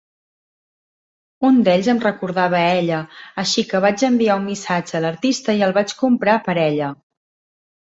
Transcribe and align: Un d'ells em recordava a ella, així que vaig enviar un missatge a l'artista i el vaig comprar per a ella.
Un 1.49 1.59
d'ells 1.67 1.89
em 1.93 2.01
recordava 2.07 2.59
a 2.63 2.73
ella, 2.79 3.03
així 3.45 3.67
que 3.75 3.85
vaig 3.87 4.09
enviar 4.11 4.41
un 4.43 4.49
missatge 4.51 5.01
a 5.03 5.07
l'artista 5.09 5.61
i 5.63 5.67
el 5.71 5.81
vaig 5.81 5.99
comprar 6.05 6.43
per 6.51 6.61
a 6.61 6.63
ella. 6.71 6.95